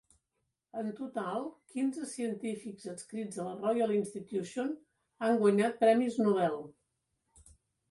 [0.83, 1.43] En total,
[1.73, 4.75] quinze científics adscrits a la Royal Institution
[5.29, 6.61] han guanyat premis Nobel.